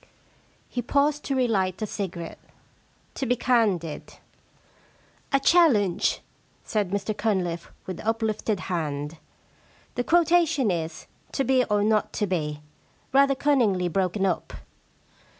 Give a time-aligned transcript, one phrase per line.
[0.67, 2.39] He paused to relight a cigarette.
[2.79, 4.15] * To be can did
[4.97, 6.21] '* I challenge/
[6.63, 9.19] said Mr Cunliffe, with up lifted hand.'
[9.93, 12.61] The quotation is, "To be or not to be,*'
[13.13, 14.53] rather cunningly broken up.